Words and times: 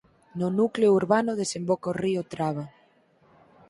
No 0.39 0.47
núcleo 0.59 0.95
urbano 0.99 1.31
desemboca 1.41 1.91
o 1.91 1.97
río 2.03 2.21
Traba. 2.33 2.65